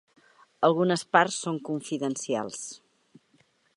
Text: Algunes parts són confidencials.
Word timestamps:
Algunes 0.69 1.03
parts 1.17 1.37
són 1.47 1.59
confidencials. 1.69 2.65